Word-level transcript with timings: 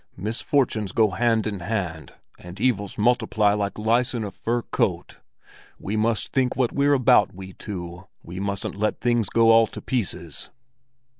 Misfortunes 0.17 0.93
go 0.93 1.11
hand 1.11 1.45
in 1.45 1.59
hand, 1.59 2.15
and 2.39 2.59
evils 2.59 2.97
multiply 2.97 3.53
like 3.53 3.77
lice 3.77 4.15
in 4.15 4.23
a 4.23 4.31
fur 4.31 4.63
coat. 4.63 5.19
We 5.77 5.95
must 5.95 6.33
think 6.33 6.55
what 6.55 6.71
we're 6.71 6.95
about, 6.95 7.35
we 7.35 7.53
two; 7.53 8.07
we 8.23 8.39
mustn't 8.39 8.73
let 8.73 8.99
things 8.99 9.29
go 9.29 9.51
all 9.51 9.67
to 9.67 9.79
pieces!" 9.79 10.49